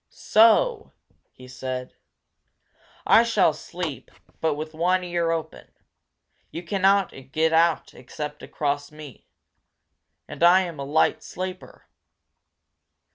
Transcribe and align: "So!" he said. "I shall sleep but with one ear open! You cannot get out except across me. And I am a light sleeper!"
"So!" 0.09 0.93
he 1.31 1.47
said. 1.47 1.93
"I 3.05 3.21
shall 3.21 3.53
sleep 3.53 4.09
but 4.39 4.55
with 4.55 4.73
one 4.73 5.03
ear 5.03 5.29
open! 5.29 5.71
You 6.49 6.63
cannot 6.63 7.13
get 7.31 7.53
out 7.53 7.93
except 7.93 8.41
across 8.41 8.91
me. 8.91 9.27
And 10.27 10.41
I 10.41 10.61
am 10.61 10.79
a 10.79 10.85
light 10.85 11.21
sleeper!" 11.21 11.85